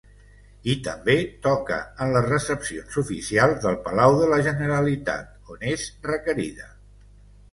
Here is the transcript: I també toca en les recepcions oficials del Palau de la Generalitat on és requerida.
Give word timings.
I 0.73 0.75
també 0.85 1.15
toca 1.47 1.75
en 2.05 2.13
les 2.15 2.25
recepcions 2.29 2.97
oficials 3.03 3.61
del 3.65 3.77
Palau 3.87 4.17
de 4.21 4.29
la 4.31 4.39
Generalitat 4.47 5.53
on 5.57 5.67
és 5.75 5.83
requerida. 6.11 6.69